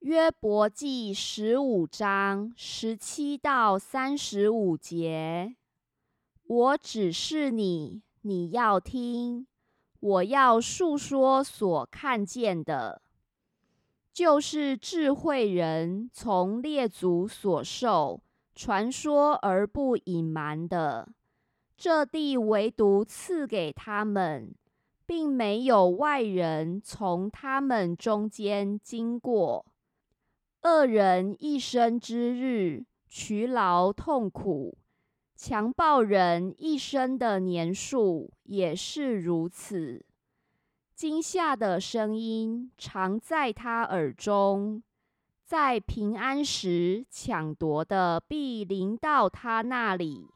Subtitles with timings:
[0.00, 5.56] 约伯记十五章十七到三十五节：
[6.46, 9.44] 我只是你，你要听；
[10.00, 13.02] 我要述说所看见的，
[14.10, 18.22] 就是智慧人从列祖所受
[18.54, 21.10] 传说而不隐瞒的。
[21.76, 24.54] 这地唯独赐给他们，
[25.04, 29.66] 并没有外人从他们中间经过。
[30.62, 34.76] 恶人一生之日，劬劳痛苦；
[35.34, 40.04] 强暴人一生的年数也是如此。
[40.94, 44.82] 惊吓的声音常在他耳中，
[45.46, 50.26] 在平安时抢夺的必临到他那里。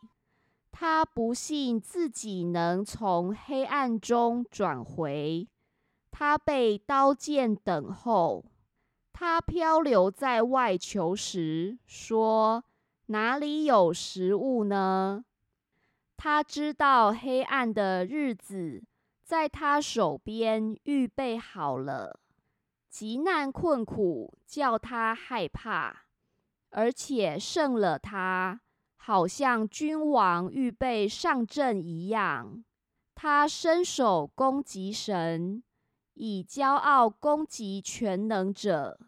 [0.72, 5.46] 他不信自己能从黑暗中转回，
[6.10, 8.42] 他被刀剑等候。
[9.16, 12.64] 他漂流在外求时，说
[13.06, 15.24] ：“哪里有食物呢？”
[16.18, 18.82] 他知道黑暗的日子
[19.22, 22.18] 在他手边预备好了，
[22.90, 26.06] 极难困苦叫他害怕，
[26.70, 28.60] 而且胜了他，
[28.96, 32.64] 好像君王预备上阵一样。
[33.14, 35.62] 他伸手攻击神。
[36.14, 38.98] 以骄傲攻击全能者，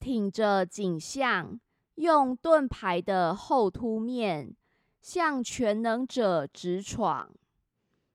[0.00, 1.60] 挺着颈项，
[1.96, 4.54] 用盾牌的后凸面
[5.02, 7.30] 向全能者直闯。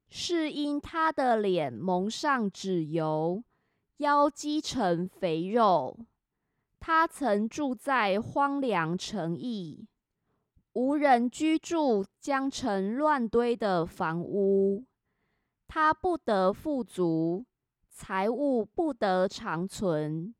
[0.09, 3.43] 是因他的脸蒙上脂油，
[3.97, 5.99] 腰积成肥肉。
[6.79, 9.85] 他曾住在荒凉城邑，
[10.73, 14.85] 无人居住，将成乱堆的房屋。
[15.67, 17.45] 他不得富足。
[18.01, 20.33] 财物不得长存，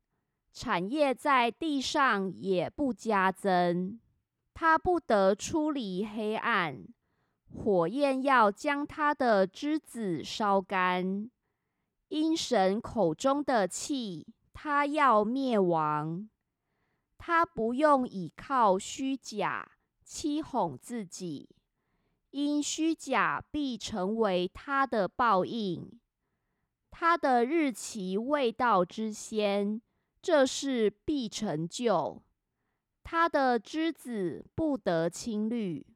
[0.50, 4.00] 产业在地上也不加增。
[4.54, 6.88] 他不得出离黑暗，
[7.52, 11.30] 火焰要将他的枝子烧干。
[12.08, 16.30] 因神口中的气，他要灭亡。
[17.18, 19.72] 他不用倚靠虚假
[20.02, 21.50] 欺哄自己，
[22.30, 26.00] 因虚假必成为他的报应。
[27.02, 29.80] 他的日期未到之先，
[30.20, 32.22] 这事必成就。
[33.02, 35.86] 他的枝子不得青绿，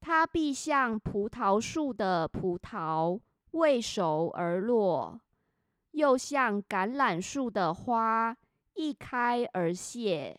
[0.00, 3.18] 他必像葡萄树的葡萄
[3.50, 5.20] 未熟而落，
[5.90, 8.36] 又像橄榄树的花
[8.74, 10.38] 一开而谢。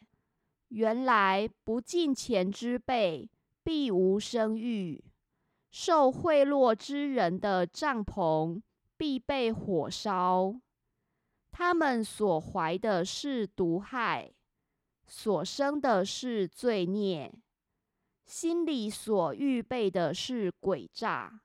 [0.70, 3.30] 原来不敬钱之辈
[3.66, 5.04] 必无生育，
[5.70, 8.62] 受贿赂之人的帐篷。
[8.98, 10.56] 必被火烧。
[11.52, 14.34] 他们所怀的是毒害，
[15.06, 17.31] 所生的是罪孽，
[18.26, 21.42] 心里所预备的是诡诈。